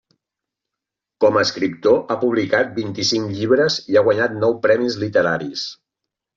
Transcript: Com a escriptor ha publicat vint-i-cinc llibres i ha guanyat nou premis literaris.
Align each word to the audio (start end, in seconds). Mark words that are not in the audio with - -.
Com 1.25 1.37
a 1.37 1.43
escriptor 1.47 1.99
ha 1.99 2.17
publicat 2.23 2.73
vint-i-cinc 2.79 3.37
llibres 3.37 3.79
i 3.95 4.01
ha 4.03 4.07
guanyat 4.11 4.37
nou 4.41 4.59
premis 4.67 5.01
literaris. 5.07 5.71